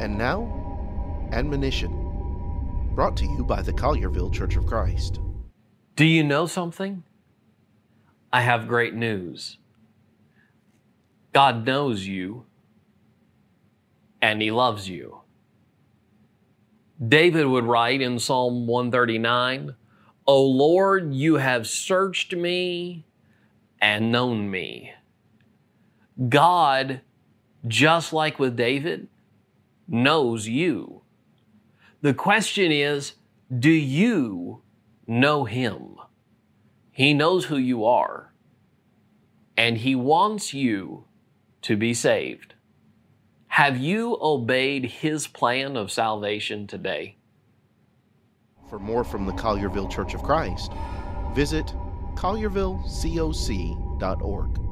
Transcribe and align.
And 0.00 0.18
now, 0.18 1.28
admonition, 1.32 1.90
brought 2.94 3.16
to 3.18 3.24
you 3.24 3.44
by 3.44 3.62
the 3.62 3.72
Collierville 3.72 4.32
Church 4.32 4.56
of 4.56 4.66
Christ. 4.66 5.20
Do 5.96 6.04
you 6.04 6.24
know 6.24 6.46
something? 6.46 7.04
I 8.32 8.40
have 8.40 8.68
great 8.68 8.94
news. 8.94 9.58
God 11.32 11.66
knows 11.66 12.06
you 12.06 12.46
and 14.20 14.40
He 14.40 14.50
loves 14.50 14.88
you. 14.88 15.20
David 17.06 17.46
would 17.46 17.64
write 17.64 18.00
in 18.00 18.18
Psalm 18.18 18.66
139 18.66 19.74
O 20.26 20.44
Lord, 20.44 21.12
you 21.12 21.36
have 21.36 21.66
searched 21.66 22.32
me 22.32 23.04
and 23.80 24.12
known 24.12 24.50
me. 24.50 24.92
God, 26.28 27.00
just 27.66 28.12
like 28.12 28.38
with 28.38 28.56
David, 28.56 29.08
knows 29.86 30.48
you. 30.48 31.02
The 32.00 32.14
question 32.14 32.72
is, 32.72 33.12
do 33.56 33.70
you 33.70 34.62
know 35.06 35.44
Him? 35.44 35.96
He 36.90 37.14
knows 37.14 37.44
who 37.46 37.56
you 37.56 37.84
are, 37.84 38.32
and 39.56 39.78
He 39.78 39.94
wants 39.94 40.52
you 40.52 41.04
to 41.62 41.76
be 41.76 41.94
saved. 41.94 42.54
Have 43.48 43.76
you 43.76 44.16
obeyed 44.20 44.84
His 44.86 45.26
plan 45.26 45.76
of 45.76 45.90
salvation 45.92 46.66
today? 46.66 47.16
For 48.68 48.78
more 48.78 49.04
from 49.04 49.26
the 49.26 49.32
Collierville 49.32 49.90
Church 49.90 50.14
of 50.14 50.22
Christ, 50.22 50.72
visit 51.34 51.74
colliervillecoc.org. 52.14 54.71